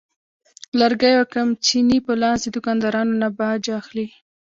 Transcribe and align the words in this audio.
لرګي 0.79 1.11
او 1.19 1.23
قمچینې 1.33 1.97
په 2.05 2.13
لاس 2.21 2.39
د 2.43 2.47
دوکاندارانو 2.55 3.13
نه 3.21 3.27
باج 3.37 3.63
اخلي. 3.79 4.07